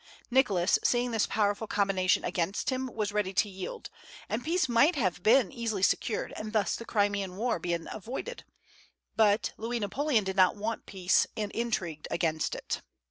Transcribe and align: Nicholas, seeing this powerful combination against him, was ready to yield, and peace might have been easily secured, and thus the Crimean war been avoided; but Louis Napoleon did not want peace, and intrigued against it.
Nicholas, 0.31 0.79
seeing 0.83 1.11
this 1.11 1.27
powerful 1.27 1.67
combination 1.67 2.23
against 2.25 2.71
him, 2.71 2.87
was 2.87 3.11
ready 3.11 3.35
to 3.35 3.47
yield, 3.47 3.91
and 4.29 4.43
peace 4.43 4.67
might 4.67 4.95
have 4.95 5.21
been 5.21 5.51
easily 5.51 5.83
secured, 5.83 6.33
and 6.37 6.53
thus 6.53 6.75
the 6.75 6.85
Crimean 6.85 7.37
war 7.37 7.59
been 7.59 7.87
avoided; 7.91 8.43
but 9.15 9.53
Louis 9.57 9.77
Napoleon 9.79 10.23
did 10.23 10.35
not 10.35 10.55
want 10.55 10.87
peace, 10.87 11.27
and 11.37 11.51
intrigued 11.51 12.07
against 12.09 12.55
it. 12.55 12.81